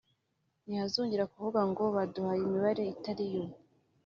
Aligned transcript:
ntihazongere 0.65 1.23
kuvugwa 1.31 1.61
ngo 1.69 1.83
baduhaye 1.95 2.41
imibare 2.43 2.83
itariyo 2.95 3.43